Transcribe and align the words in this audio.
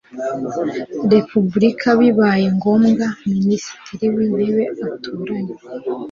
Repubulika 1.13 1.89
bibaye 1.99 2.45
ngombwa 2.57 3.05
Minisitiri 3.33 4.05
w 4.13 4.15
Intebe 4.25 4.63
atoranywa 4.93 5.57